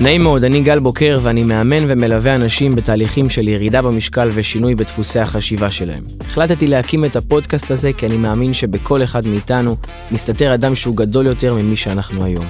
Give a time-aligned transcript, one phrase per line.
[0.00, 5.18] נעים מאוד, אני גל בוקר ואני מאמן ומלווה אנשים בתהליכים של ירידה במשקל ושינוי בדפוסי
[5.18, 6.04] החשיבה שלהם.
[6.20, 9.76] החלטתי להקים את הפודקאסט הזה כי אני מאמין שבכל אחד מאיתנו
[10.10, 12.44] מסתתר אדם שהוא גדול יותר ממי שאנחנו היום.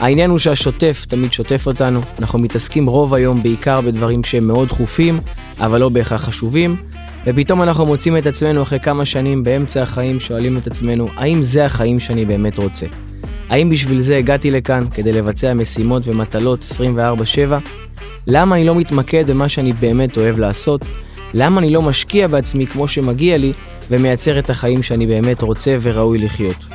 [0.00, 5.18] העניין הוא שהשוטף תמיד שוטף אותנו, אנחנו מתעסקים רוב היום בעיקר בדברים שהם מאוד דחופים,
[5.60, 6.76] אבל לא בהכרח חשובים,
[7.26, 11.64] ופתאום אנחנו מוצאים את עצמנו אחרי כמה שנים באמצע החיים שואלים את עצמנו, האם זה
[11.64, 12.86] החיים שאני באמת רוצה?
[13.48, 17.54] האם בשביל זה הגעתי לכאן כדי לבצע משימות ומטלות 24/7?
[18.26, 20.80] למה אני לא מתמקד במה שאני באמת אוהב לעשות?
[21.34, 23.52] למה אני לא משקיע בעצמי כמו שמגיע לי
[23.90, 26.66] ומייצר את החיים שאני באמת רוצה וראוי לחיות?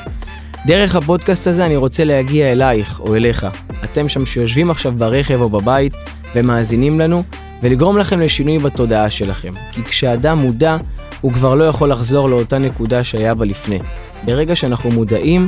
[0.66, 3.48] דרך הפודקאסט הזה אני רוצה להגיע אלייך או אליך.
[3.84, 5.94] אתם שם שיושבים עכשיו ברכב או בבית
[6.36, 7.24] ומאזינים לנו,
[7.64, 9.54] ולגרום לכם לשינוי בתודעה שלכם.
[9.72, 10.78] כי כשאדם מודע,
[11.22, 13.80] הוא כבר לא יכול לחזור לאותה נקודה שהיה בה לפני.
[14.26, 15.48] ברגע שאנחנו מודעים,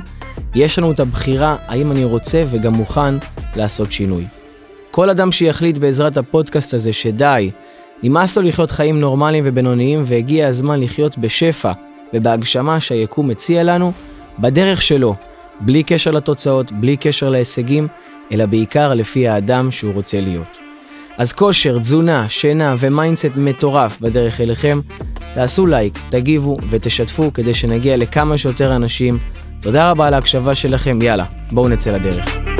[0.56, 3.16] יש לנו את הבחירה האם אני רוצה וגם מוכן
[3.56, 4.26] לעשות שינוי.
[4.92, 7.52] כל אדם שיחליט בעזרת הפודקאסט הזה שדי,
[8.04, 11.72] נמאס לו לחיות חיים נורמליים ובינוניים והגיע הזמן לחיות בשפע
[12.14, 13.92] ובהגשמה שהיקום מציע לנו,
[14.40, 15.16] בדרך שלו,
[15.60, 17.88] בלי קשר לתוצאות, בלי קשר להישגים,
[18.32, 20.61] אלא בעיקר לפי האדם שהוא רוצה להיות.
[21.18, 24.80] אז כושר, תזונה, שינה ו mindset מטורף בדרך אליכם,
[25.34, 29.18] תעשו לייק, תגיבו ותשתפו כדי שנגיע לכמה שיותר אנשים.
[29.62, 32.51] תודה רבה על ההקשבה שלכם, יאללה, בואו נצא לדרך.